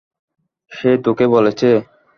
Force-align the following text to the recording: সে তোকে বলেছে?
সে 0.71 0.91
তোকে 1.05 1.25
বলেছে? 1.27 1.69